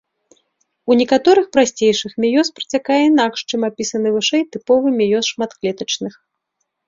У 0.91 0.95
некаторых 1.01 1.45
прасцейшых 1.55 2.11
меёз 2.23 2.47
працякае 2.57 2.97
інакш, 3.11 3.39
чым 3.53 3.61
апісаны 3.69 4.09
вышэй 4.15 4.43
тыповы 4.55 4.87
меёз 5.03 5.25
шматклетачных. 5.35 6.13